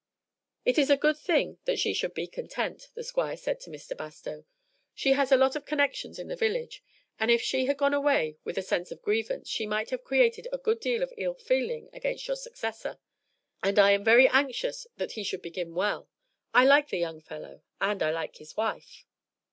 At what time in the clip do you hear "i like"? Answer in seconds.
16.51-16.87, 18.01-18.37